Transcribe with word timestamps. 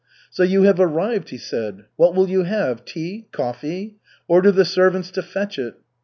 "So 0.31 0.41
you 0.41 0.63
have 0.63 0.79
arrived?" 0.79 1.29
he 1.29 1.37
said. 1.37 1.85
"What 1.95 2.15
will 2.15 2.27
you 2.27 2.41
have, 2.41 2.83
tea, 2.85 3.27
coffee? 3.31 3.97
Order 4.27 4.51
the 4.51 4.65
servants 4.65 5.11
to 5.11 5.21
fetch 5.21 5.59
it." 5.59 5.75